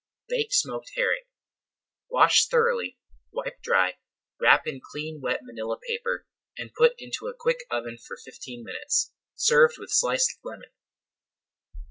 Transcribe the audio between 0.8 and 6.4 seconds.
HERRING Wash thoroughly, wipe dry, wrap in clean wet manilla paper,